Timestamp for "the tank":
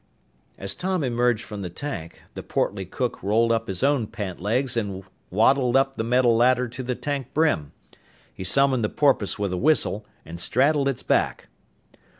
1.61-2.23, 6.81-7.35